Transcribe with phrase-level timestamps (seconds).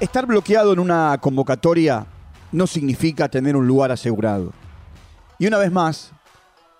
[0.00, 2.06] Estar bloqueado en una convocatoria
[2.52, 4.52] no significa tener un lugar asegurado.
[5.40, 6.12] Y una vez más,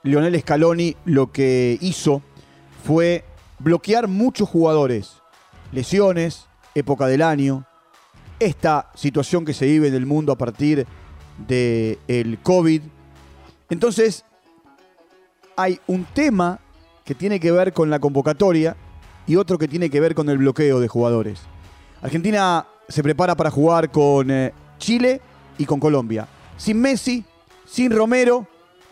[0.04, 2.22] Lionel Scaloni lo que hizo
[2.84, 3.24] fue
[3.58, 5.16] bloquear muchos jugadores.
[5.72, 6.46] Lesiones,
[6.76, 7.66] época del año,
[8.38, 10.86] esta situación que se vive en el mundo a partir
[11.48, 12.82] del el COVID.
[13.68, 14.24] Entonces,
[15.56, 16.60] hay un tema
[17.04, 18.76] que tiene que ver con la convocatoria
[19.26, 21.40] y otro que tiene que ver con el bloqueo de jugadores.
[22.00, 25.20] Argentina se prepara para jugar con eh, Chile
[25.58, 26.26] y con Colombia.
[26.56, 27.24] Sin Messi,
[27.66, 28.46] sin Romero,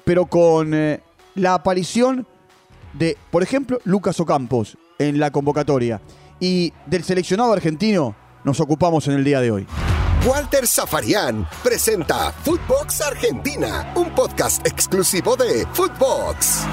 [0.04, 1.00] pero con eh,
[1.34, 2.26] la aparición
[2.92, 6.00] de, por ejemplo, Lucas Ocampos en la convocatoria.
[6.38, 8.14] Y del seleccionado argentino
[8.44, 9.66] nos ocupamos en el día de hoy.
[10.26, 16.66] Walter Zafarian presenta Footbox Argentina, un podcast exclusivo de Footbox.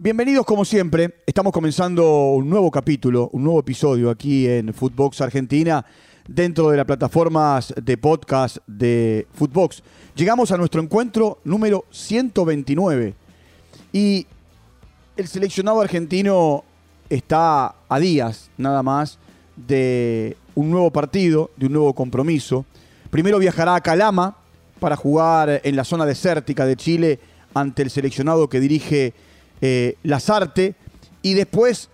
[0.00, 5.84] Bienvenidos como siempre, estamos comenzando un nuevo capítulo, un nuevo episodio aquí en Footbox Argentina
[6.28, 9.82] dentro de las plataformas de podcast de Footbox.
[10.14, 13.12] Llegamos a nuestro encuentro número 129
[13.92, 14.24] y
[15.16, 16.62] el seleccionado argentino
[17.10, 19.18] está a días nada más
[19.56, 22.64] de un nuevo partido, de un nuevo compromiso.
[23.10, 24.36] Primero viajará a Calama
[24.78, 27.18] para jugar en la zona desértica de Chile
[27.52, 29.12] ante el seleccionado que dirige
[29.60, 30.74] eh, Lazarte
[31.22, 31.90] y después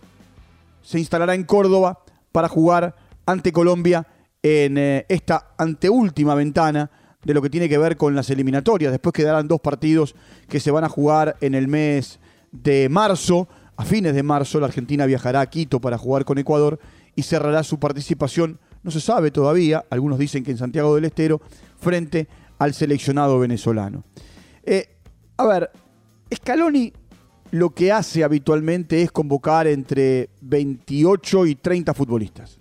[0.83, 2.01] se instalará en Córdoba
[2.33, 2.95] para jugar
[3.27, 4.07] ante Colombia
[4.43, 6.91] en eh, esta anteúltima ventana
[7.25, 8.93] de lo que tiene que ver con las eliminatorias.
[8.93, 10.15] Después quedarán dos partidos
[10.49, 12.21] que se van a jugar en el mes
[12.53, 13.49] de marzo.
[13.77, 16.79] A fines de marzo la Argentina viajará a Quito para jugar con Ecuador
[17.17, 21.41] y cerrará su participación, no se sabe todavía, algunos dicen que en Santiago del Estero,
[21.81, 24.05] frente al seleccionado venezolano.
[24.65, 24.89] Eh,
[25.37, 25.71] a ver,
[26.35, 26.93] Scaloni
[27.55, 32.57] lo que hace habitualmente es convocar entre 28 y 30 futbolistas.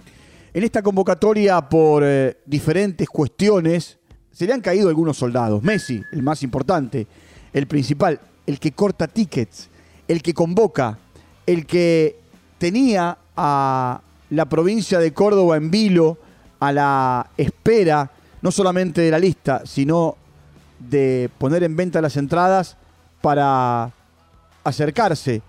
[0.54, 3.98] En esta convocatoria, por eh, diferentes cuestiones,
[4.32, 5.64] se le han caído algunos soldados.
[5.64, 7.08] Messi, el más importante,
[7.54, 9.68] el principal, el que corta tickets,
[10.08, 11.00] el que convoca,
[11.48, 12.20] el que
[12.60, 16.20] tenía a la provincia de Córdoba en vilo
[16.60, 18.12] a la espera,
[18.44, 20.18] no solamente de la lista, sino
[20.78, 22.78] de poner en venta las entradas
[23.22, 23.92] para
[24.64, 25.42] acercarse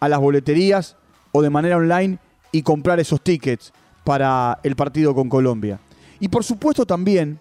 [0.00, 0.96] a las boleterías
[1.32, 2.18] o de manera online
[2.52, 3.72] y comprar esos tickets
[4.04, 5.80] para el partido con Colombia.
[6.20, 7.40] Y por supuesto también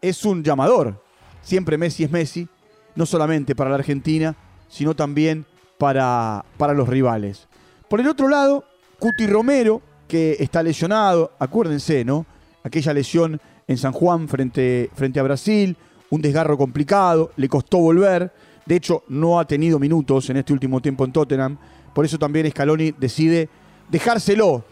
[0.00, 1.02] es un llamador.
[1.42, 2.48] Siempre Messi es Messi,
[2.94, 4.34] no solamente para la Argentina,
[4.68, 5.46] sino también
[5.78, 7.46] para, para los rivales.
[7.88, 8.64] Por el otro lado,
[8.98, 12.26] Cuti Romero, que está lesionado, acuérdense, ¿no?
[12.64, 15.76] Aquella lesión en San Juan frente, frente a Brasil,
[16.10, 18.32] un desgarro complicado, le costó volver.
[18.68, 21.56] De hecho, no ha tenido minutos en este último tiempo en Tottenham.
[21.94, 23.48] Por eso también Scaloni decide
[23.88, 24.62] dejárselo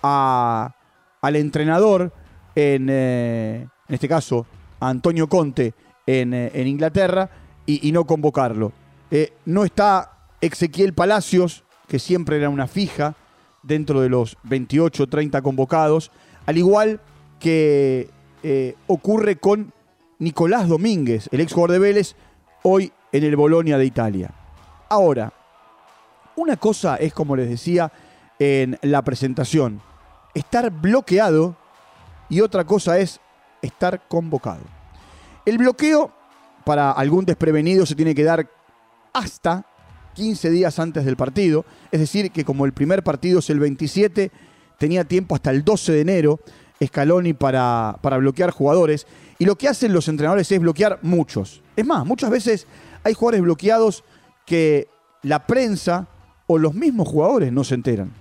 [0.00, 2.14] al entrenador,
[2.54, 4.46] en, eh, en, este caso
[4.80, 5.74] a Antonio Conte
[6.06, 7.28] en, eh, Inglaterra,
[7.66, 8.72] y, no convocarlo.
[9.10, 13.14] Eh, no está Ezequiel Palacios, que siempre era una fija
[13.62, 16.10] dentro de los 28 o 30 convocados,
[16.46, 17.02] al igual
[17.38, 18.08] que
[18.86, 19.74] ocurre con
[20.18, 22.16] Nicolás Domínguez, el ex jugador de Vélez,
[22.62, 24.30] hoy en el Bolonia de Italia.
[24.88, 25.32] Ahora,
[26.36, 27.92] una cosa es, como les decía
[28.38, 29.80] en la presentación,
[30.34, 31.56] estar bloqueado
[32.28, 33.20] y otra cosa es
[33.62, 34.62] estar convocado.
[35.44, 36.12] El bloqueo
[36.64, 38.48] para algún desprevenido se tiene que dar
[39.12, 39.66] hasta
[40.14, 44.30] 15 días antes del partido, es decir, que como el primer partido es el 27,
[44.78, 46.40] tenía tiempo hasta el 12 de enero
[46.84, 49.06] Scaloni para, para bloquear jugadores
[49.38, 51.62] y lo que hacen los entrenadores es bloquear muchos.
[51.76, 52.66] Es más, muchas veces
[53.04, 54.04] hay jugadores bloqueados
[54.46, 54.88] que
[55.22, 56.08] la prensa
[56.46, 58.12] o los mismos jugadores no se enteran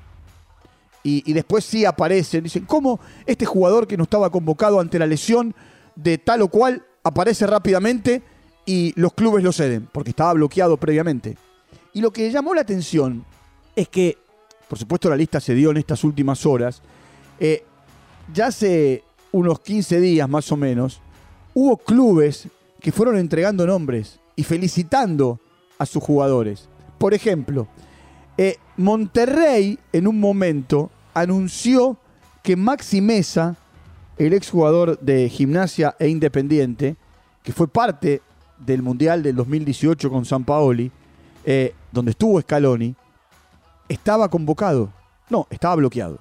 [1.03, 2.43] y, después sí aparecen.
[2.43, 5.55] Dicen, ¿cómo este jugador que no estaba convocado ante la lesión
[5.95, 8.21] de tal o cual aparece rápidamente
[8.65, 9.87] y los clubes lo ceden?
[9.91, 11.37] Porque estaba bloqueado previamente.
[11.93, 13.25] Y lo que llamó la atención
[13.75, 14.17] es que,
[14.67, 16.81] por supuesto la lista se dio en estas últimas horas,
[17.39, 17.63] eh,
[18.33, 21.01] ya hace unos 15 días más o menos,
[21.53, 22.47] hubo clubes
[22.81, 25.37] que fueron entregando nombres y felicitando
[25.77, 26.69] a sus jugadores.
[26.97, 27.67] Por ejemplo,
[28.37, 31.97] eh, Monterrey en un momento anunció
[32.41, 33.57] que Maxi Mesa,
[34.17, 36.95] el exjugador de gimnasia e independiente,
[37.43, 38.21] que fue parte
[38.57, 40.89] del Mundial del 2018 con San Paoli,
[41.43, 42.95] eh, donde estuvo Scaloni,
[43.89, 44.93] estaba convocado.
[45.29, 46.17] No, estaba bloqueado.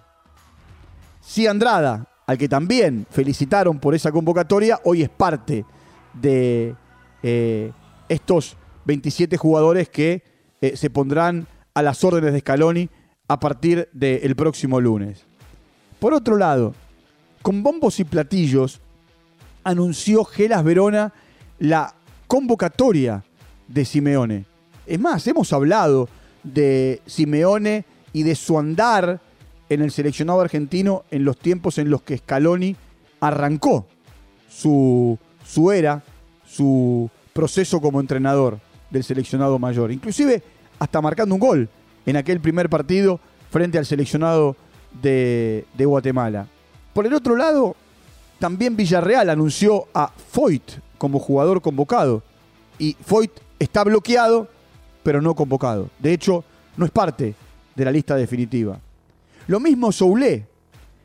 [1.21, 5.65] Si Andrada, al que también felicitaron por esa convocatoria, hoy es parte
[6.15, 6.75] de
[7.23, 7.71] eh,
[8.09, 10.23] estos 27 jugadores que
[10.75, 12.91] se pondrán a las órdenes de Scaloni
[13.29, 15.25] a partir del próximo lunes.
[16.01, 16.75] Por otro lado,
[17.43, 18.81] con bombos y platillos,
[19.65, 21.13] anunció Gelas Verona
[21.59, 21.95] la
[22.27, 23.25] convocatoria
[23.67, 24.47] de Simeone.
[24.87, 26.09] Es más, hemos hablado
[26.43, 29.21] de Simeone y de su andar
[29.69, 32.75] en el seleccionado argentino en los tiempos en los que Scaloni
[33.21, 33.87] arrancó
[34.49, 36.03] su, su era,
[36.47, 38.59] su proceso como entrenador
[38.91, 39.93] del seleccionado mayor.
[39.93, 40.43] Inclusive
[40.77, 41.69] hasta marcando un gol
[42.05, 44.57] en aquel primer partido frente al seleccionado
[45.01, 46.49] de, Guatemala.
[46.93, 47.77] Por el otro lado,
[48.41, 52.25] también Villarreal anunció a Foyt como jugador convocado.
[52.77, 53.31] Y Foyt
[53.61, 54.49] está bloqueado,
[55.05, 55.91] pero no convocado.
[56.01, 56.43] De hecho,
[56.77, 57.37] no es parte
[57.77, 58.81] de la lista definitiva.
[59.47, 60.45] Lo mismo Soulé,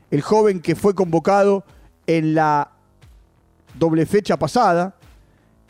[0.09, 1.63] el joven que fue convocado
[2.07, 2.71] en la
[3.77, 4.95] doble fecha pasada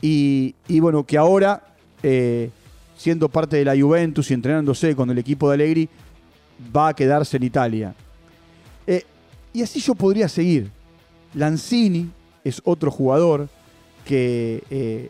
[0.05, 1.63] y, bueno, que ahora,
[2.03, 2.50] eh,
[2.97, 5.89] siendo parte de la Juventus y entrenándose con el equipo de Allegri,
[6.75, 7.95] va a quedarse en Italia.
[8.85, 9.05] Eh,
[9.53, 10.69] y así yo podría seguir.
[11.33, 12.11] Lanzini
[12.44, 13.47] es otro jugador
[14.03, 15.09] que eh,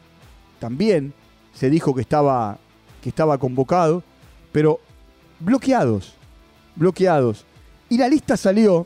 [0.60, 1.12] también
[1.56, 2.60] se dijo que estaba,
[3.02, 4.04] que estaba convocado,
[4.52, 4.80] pero
[5.40, 6.14] bloqueados,
[6.76, 7.46] bloqueados.
[7.90, 8.86] Y la lista salió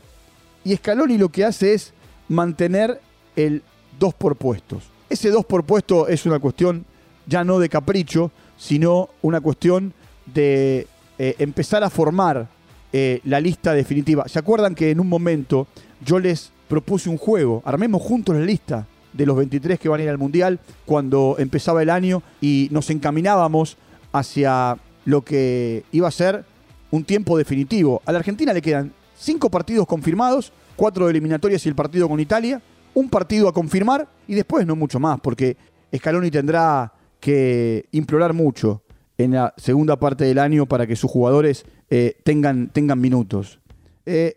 [0.63, 1.94] y Scaloni lo que hace es
[2.30, 3.01] mantener
[3.36, 3.62] el
[4.00, 4.96] 2 por puestos.
[5.09, 6.86] Ese 2 por puesto es una cuestión
[7.27, 9.94] ya no de capricho, sino una cuestión
[10.25, 10.88] de
[11.18, 12.48] eh, empezar a formar
[12.92, 14.27] eh, la lista definitiva.
[14.27, 15.68] ¿Se acuerdan que en un momento
[16.06, 17.62] yo les propuse un juego?
[17.65, 21.81] Armemos juntos la lista de los 23 que van a ir al Mundial cuando empezaba
[21.81, 23.77] el año y nos encaminábamos
[24.12, 26.44] hacia lo que iba a ser
[26.92, 28.01] un tiempo definitivo.
[28.06, 32.62] A la Argentina le quedan cinco partidos confirmados, cuatro eliminatorias y el partido con Italia,
[32.97, 35.55] un partido a confirmar y después no mucho más, porque
[35.95, 38.81] Scaloni tendrá que implorar mucho
[39.19, 43.59] en la segunda parte del año para que sus jugadores eh, tengan, tengan minutos.
[44.03, 44.33] Eh,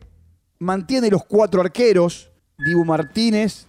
[0.58, 3.64] mantiene los cuatro arqueros, Dibu Martínez,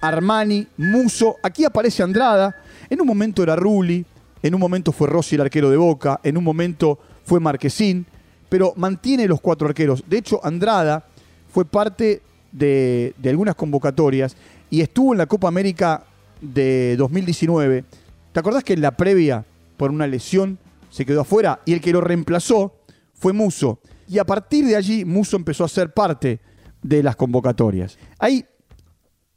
[0.00, 2.54] Armani, Muso, aquí aparece Andrada,
[2.88, 4.06] en un momento era Rulli,
[4.40, 8.06] en un momento fue Rossi el arquero de Boca, en un momento fue Marquesín,
[8.48, 10.04] pero mantiene los cuatro arqueros.
[10.08, 11.06] De hecho, Andrada
[11.48, 12.22] fue parte
[12.52, 14.36] de, algunas convocatorias
[14.70, 16.04] y estuvo en la Copa América
[16.40, 17.84] de 2019.
[18.32, 19.44] ¿Te acordás que en la previa,
[19.76, 20.58] por una lesión,
[20.90, 21.60] se quedó afuera?
[21.64, 22.76] Y el que lo reemplazó
[23.14, 23.80] fue Muso.
[24.08, 26.40] Y a partir de allí, Muso empezó a ser parte
[26.82, 27.98] de las convocatorias.
[28.18, 28.44] Ahí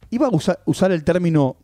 [0.09, 0.31] iba a
[0.65, 1.57] usar, el término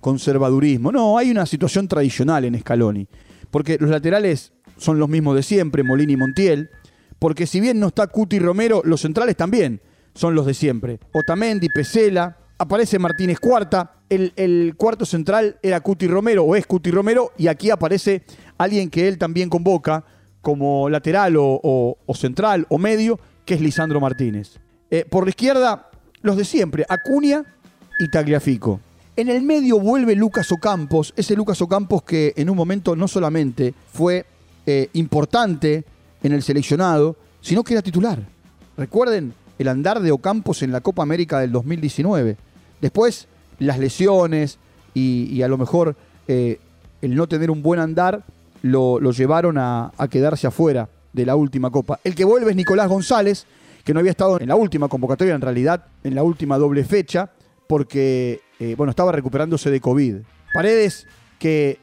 [0.00, 0.90] conservadurismo.
[0.90, 3.06] No, hay una situación tradicional en Scaloni.
[3.50, 6.70] Porque los laterales son los mismos de siempre, Molini y Montiel.
[7.18, 9.80] Porque si bien no está Cuti Romero, los centrales también
[10.14, 11.00] son los de siempre.
[11.14, 13.94] Otamendi, Pesela, aparece Martínez Cuarta.
[14.08, 17.32] El, cuarto central era Cuti Romero o es Cuti Romero.
[17.38, 18.22] Y aquí aparece
[18.58, 20.04] alguien que él también convoca
[20.42, 24.58] como lateral o central o medio, que es Lisandro Martínez.
[24.90, 25.88] Eh, por la izquierda,
[26.22, 27.44] los de siempre, Acuña
[28.00, 28.80] y Tagliafico.
[29.16, 33.72] En el medio vuelve Lucas Ocampos, ese Lucas Ocampos que en un momento no solamente
[33.92, 34.26] fue
[34.66, 35.84] eh, importante
[36.22, 38.20] en el seleccionado, sino que era titular.
[38.76, 42.38] Recuerden el andar de Ocampos en la Copa América del 2019.
[42.80, 43.28] Después,
[43.58, 44.58] las lesiones
[44.94, 45.96] y, a lo mejor
[46.28, 46.58] eh,
[47.02, 48.24] el no tener un buen andar
[48.62, 52.00] lo, llevaron a, quedarse afuera de la última Copa.
[52.04, 53.44] El que vuelve es Nicolás González,
[53.84, 57.30] que no había estado en la última convocatoria, en realidad en la última doble fecha,
[57.68, 60.16] porque eh, bueno, estaba recuperándose de COVID.
[60.54, 61.06] Paredes,
[61.38, 61.78] que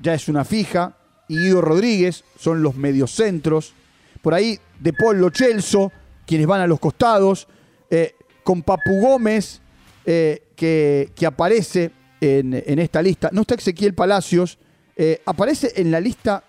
[0.00, 0.96] ya es una fija,
[1.28, 3.72] y Guido Rodríguez son los mediocentros.
[4.20, 5.90] Por ahí, De Paul Lo Celso,
[6.26, 7.48] quienes van a los costados,
[7.90, 9.60] eh, con Papu Gómez,
[10.04, 13.30] eh, que, que, aparece en, en, esta lista.
[13.32, 14.58] No está Ezequiel Palacios,
[14.96, 16.44] eh, aparece en la lista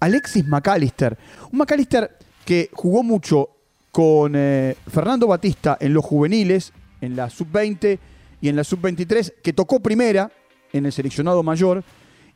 [0.00, 1.16] Alexis McAllister.
[1.52, 3.50] Un McAllister que jugó mucho
[3.92, 7.98] con Fernando Batista en los juveniles, en la sub-20
[8.40, 10.30] y en la sub-23, que tocó primera
[10.72, 11.82] en el seleccionado mayor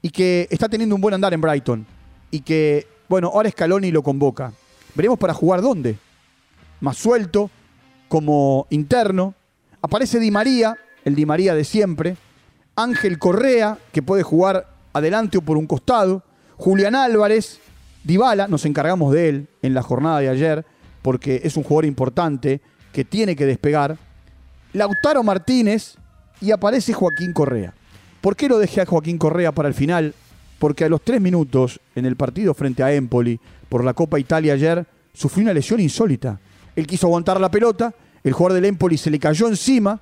[0.03, 1.87] y que está teniendo un buen andar en Brighton.
[2.31, 4.53] Y que, bueno, ahora Scaloni lo convoca.
[4.95, 5.97] Veremos para jugar dónde.
[6.83, 7.49] Más suelto,
[8.09, 9.35] como interno.
[9.83, 12.17] Aparece Di María, el Di María de siempre.
[12.75, 16.25] Ángel Correa, que puede jugar adelante o por un costado.
[16.57, 17.61] Julián Álvarez,
[18.03, 20.67] Dybala, nos encargamos de él en la jornada de ayer,
[21.03, 22.61] porque es un jugador importante
[22.93, 23.97] que tiene que despegar.
[24.73, 25.95] Lautaro Martínez
[26.41, 27.75] y aparece Joaquín Correa.
[28.21, 30.15] ¿Por qué lo dejé a Joaquín Correa para el final?
[30.59, 34.55] Porque a los tres minutos en el partido frente a Empoli por la Copa Italia
[34.55, 36.41] ayer sufrió una lesión insólita.
[36.77, 40.01] Él quiso aguantar la pelota, el jugador del Empoli se le cayó encima,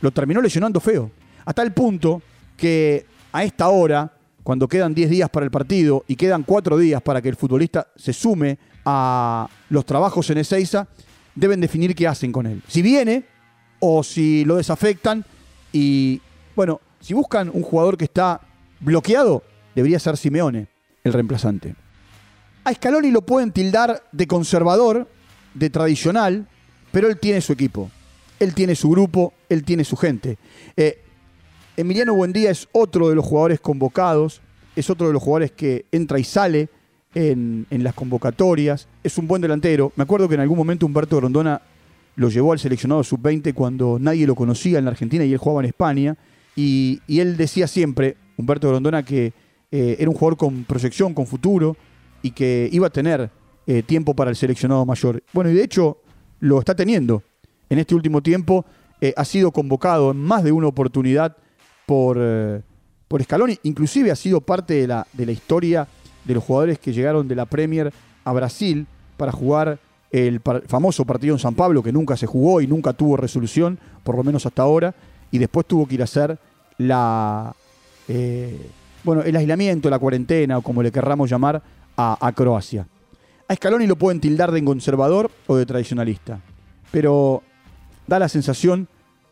[0.00, 1.10] lo terminó lesionando feo.
[1.44, 2.22] A tal punto
[2.56, 7.02] que a esta hora, cuando quedan 10 días para el partido y quedan 4 días
[7.02, 10.88] para que el futbolista se sume a los trabajos en Ezeiza,
[11.34, 12.62] deben definir qué hacen con él.
[12.66, 13.24] Si viene
[13.80, 15.24] o si lo desafectan
[15.72, 16.20] y,
[16.56, 18.40] bueno, si buscan un jugador que está
[18.80, 19.42] bloqueado,
[19.74, 20.68] debería ser Simeone,
[21.04, 21.76] el reemplazante.
[22.64, 25.06] A Scaloni lo pueden tildar de conservador,
[25.58, 26.46] de tradicional,
[26.92, 27.90] pero él tiene su equipo,
[28.38, 30.38] él tiene su grupo, él tiene su gente.
[30.76, 31.02] Eh,
[31.76, 34.40] Emiliano Buendía es otro de los jugadores convocados,
[34.74, 36.68] es otro de los jugadores que entra y sale
[37.14, 39.92] en, las convocatorias, es un buen delantero.
[39.96, 41.60] Me acuerdo que en algún momento Humberto Grondona
[42.16, 45.60] lo llevó al seleccionado sub-20 cuando nadie lo conocía en la Argentina y él jugaba
[45.60, 46.16] en España.
[46.56, 49.32] Y, él decía siempre, Humberto Grondona, que
[49.70, 51.76] eh, era un jugador con proyección, con futuro
[52.22, 53.30] y que iba a tener
[53.68, 55.22] eh, tiempo para el seleccionado mayor.
[55.32, 55.98] Bueno, y de hecho
[56.40, 57.22] lo está teniendo.
[57.70, 58.64] En este último tiempo
[59.00, 61.36] eh, ha sido convocado en más de una oportunidad
[61.86, 62.18] por,
[63.06, 65.86] por Scaloni, inclusive ha sido parte de la, de la historia
[66.24, 67.92] de los jugadores que llegaron de la Premier
[68.24, 69.78] a Brasil para jugar
[70.10, 74.16] el famoso partido en San Pablo, que nunca se jugó y nunca tuvo resolución, por
[74.16, 74.94] lo menos hasta ahora,
[75.30, 76.38] y después tuvo que ir a hacer
[76.78, 77.54] la,
[78.08, 78.70] eh,
[79.04, 81.62] bueno, el aislamiento, la cuarentena, o como le querramos llamar,
[82.00, 82.86] a Croacia.
[83.48, 86.40] A Scaloni lo pueden tildar de conservador o de tradicionalista,
[86.90, 87.42] pero
[88.06, 88.88] da la sensación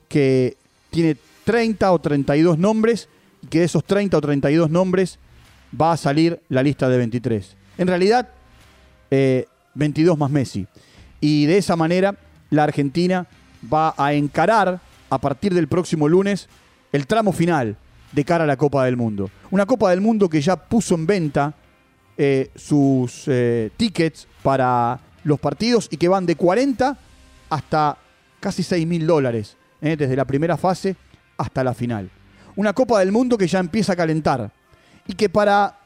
[0.09, 0.57] que
[0.89, 3.11] tiene 30 o 32 nombres
[3.43, 5.19] y que de esos 30 o 32 nombres
[5.79, 7.57] va a salir la lista de 23.
[7.77, 8.31] En realidad,
[9.11, 10.67] 22 eh, más Messi.
[11.21, 12.17] Y de esa manera,
[12.49, 13.27] la Argentina
[13.73, 14.81] va a encarar
[15.11, 16.49] a partir del próximo lunes
[16.93, 17.77] el tramo final
[18.13, 19.31] de cara a la Copa del Mundo.
[19.51, 21.55] Una Copa del Mundo que ya puso en venta
[22.17, 26.97] eh, sus eh, tickets para los partidos y que van de 40
[27.51, 27.99] hasta
[28.41, 30.97] casi 6 mil dólares, desde la primera fase
[31.37, 32.11] hasta la final.
[32.57, 34.51] Una Copa del Mundo que ya empieza a calentar
[35.07, 35.79] y que para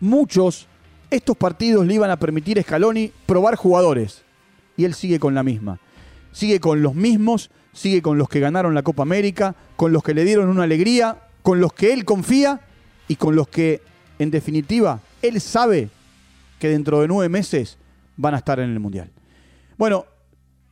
[0.00, 0.66] muchos
[1.10, 4.22] estos partidos le iban a permitir a Scaloni probar jugadores.
[4.76, 5.80] Y él sigue con la misma.
[6.32, 10.14] Sigue con los mismos, sigue con los que ganaron la Copa América, con los que
[10.14, 12.60] le dieron una alegría, con los que él confía
[13.08, 13.80] y con los que,
[14.18, 15.90] en definitiva, él sabe
[16.58, 17.78] que dentro de nueve meses
[18.16, 19.10] van a estar en el Mundial.
[19.76, 20.06] Bueno,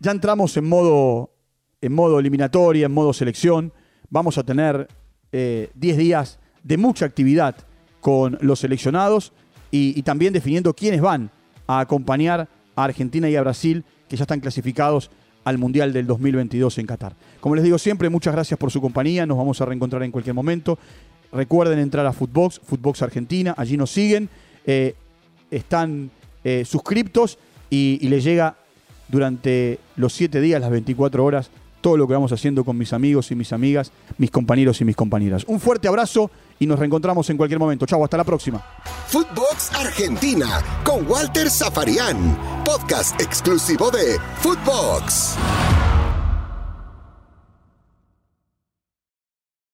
[0.00, 1.30] ya entramos en modo,
[1.80, 3.72] en modo eliminatoria, en modo selección.
[4.10, 4.88] Vamos a tener
[5.30, 7.56] 10 eh, días de mucha actividad
[8.00, 9.32] con los seleccionados
[9.70, 11.30] y, también definiendo quiénes van
[11.66, 15.10] a acompañar a Argentina y a Brasil, que ya están clasificados
[15.44, 17.14] al Mundial del 2022 en Qatar.
[17.40, 20.34] Como les digo siempre, muchas gracias por su compañía, nos vamos a reencontrar en cualquier
[20.34, 20.78] momento.
[21.32, 24.28] Recuerden entrar a Footbox, Footbox Argentina, allí nos siguen,
[24.66, 24.94] eh,
[25.50, 26.10] están
[26.44, 27.38] eh, suscriptos
[27.70, 28.56] y, y les llega
[29.08, 33.30] durante los 7 días, las 24 horas, todo lo que vamos haciendo con mis amigos
[33.30, 35.44] y mis amigas, mis compañeros y mis compañeras.
[35.46, 37.86] Un fuerte abrazo y nos reencontramos en cualquier momento.
[37.86, 38.60] Chau, hasta la próxima.
[39.06, 45.36] Footbox Argentina con Walter Zafarian, podcast exclusivo de Footbox.